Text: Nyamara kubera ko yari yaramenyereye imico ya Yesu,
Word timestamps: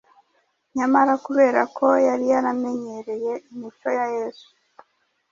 Nyamara 0.75 1.13
kubera 1.25 1.61
ko 1.77 1.87
yari 2.07 2.25
yaramenyereye 2.33 3.31
imico 3.51 3.87
ya 3.97 4.05
Yesu, 4.15 4.47